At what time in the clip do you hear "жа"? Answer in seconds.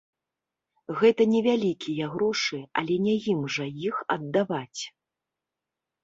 3.57-3.67